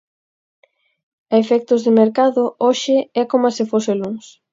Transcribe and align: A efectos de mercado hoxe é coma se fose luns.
A 1.31 1.35
efectos 1.43 1.79
de 1.85 1.91
mercado 2.01 2.43
hoxe 2.65 2.95
é 3.21 3.23
coma 3.31 3.49
se 3.57 3.63
fose 3.71 3.93
luns. 4.01 4.25